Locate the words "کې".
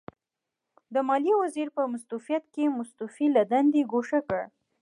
2.53-2.75